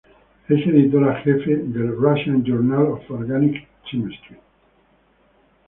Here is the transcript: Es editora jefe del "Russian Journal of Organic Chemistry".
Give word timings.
Es 0.49 0.65
editora 0.65 1.17
jefe 1.21 1.57
del 1.57 1.95
"Russian 1.95 2.43
Journal 2.43 2.87
of 2.87 3.11
Organic 3.11 3.67
Chemistry". 3.85 4.35